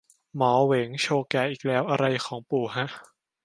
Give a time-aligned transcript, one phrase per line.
[0.37, 2.87] หมอเหวงโชว์แก่อีกแล้ว อะไรของปู่ฮะ